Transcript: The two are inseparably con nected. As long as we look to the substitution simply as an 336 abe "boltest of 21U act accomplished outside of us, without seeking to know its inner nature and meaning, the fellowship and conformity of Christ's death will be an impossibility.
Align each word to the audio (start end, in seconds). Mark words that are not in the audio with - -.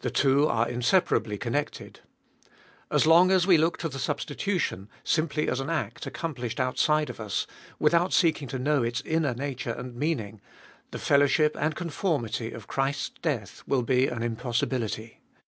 The 0.00 0.10
two 0.10 0.46
are 0.48 0.66
inseparably 0.66 1.36
con 1.36 1.52
nected. 1.52 1.96
As 2.90 3.06
long 3.06 3.30
as 3.30 3.46
we 3.46 3.58
look 3.58 3.76
to 3.80 3.90
the 3.90 3.98
substitution 3.98 4.88
simply 5.04 5.46
as 5.46 5.60
an 5.60 5.66
336 5.66 5.68
abe 5.68 5.84
"boltest 5.84 5.90
of 5.90 5.98
21U 5.98 5.98
act 5.98 6.06
accomplished 6.06 6.58
outside 6.60 7.10
of 7.10 7.20
us, 7.20 7.46
without 7.78 8.12
seeking 8.14 8.48
to 8.48 8.58
know 8.58 8.82
its 8.82 9.02
inner 9.02 9.34
nature 9.34 9.72
and 9.74 9.94
meaning, 9.94 10.40
the 10.90 10.98
fellowship 10.98 11.54
and 11.60 11.76
conformity 11.76 12.50
of 12.50 12.66
Christ's 12.66 13.10
death 13.20 13.62
will 13.66 13.82
be 13.82 14.06
an 14.06 14.22
impossibility. 14.22 15.20